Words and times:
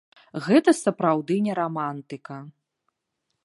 Гэта 0.45 0.73
сапраўды 0.77 1.37
не 1.49 1.53
рамантыка. 1.61 2.37